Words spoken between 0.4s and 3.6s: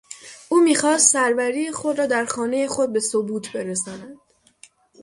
او میخواست سروری خود را در خانهی خود به ثبوت